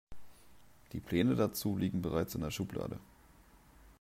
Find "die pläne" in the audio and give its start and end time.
0.93-1.35